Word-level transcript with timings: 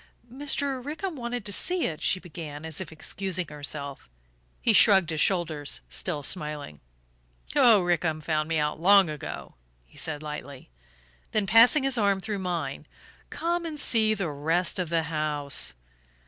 "Mr. 0.33 0.83
Rickham 0.83 1.15
wanted 1.15 1.45
to 1.45 1.53
see 1.53 1.85
it," 1.85 2.01
she 2.01 2.19
began, 2.19 2.65
as 2.65 2.81
if 2.81 2.91
excusing 2.91 3.47
herself. 3.49 4.09
He 4.59 4.73
shrugged 4.73 5.11
his 5.11 5.21
shoulders, 5.21 5.81
still 5.89 6.23
smiling. 6.23 6.79
"Oh, 7.55 7.81
Rickham 7.83 8.19
found 8.19 8.49
me 8.49 8.57
out 8.57 8.79
long 8.81 9.11
ago," 9.11 9.53
he 9.85 9.99
said 9.99 10.23
lightly; 10.23 10.71
then, 11.33 11.45
passing 11.45 11.83
his 11.83 11.99
arm 11.99 12.19
through 12.19 12.39
mine: 12.39 12.87
"Come 13.29 13.63
and 13.63 13.79
see 13.79 14.15
the 14.15 14.31
rest 14.31 14.79
of 14.79 14.89
the 14.89 15.03
house." 15.03 15.75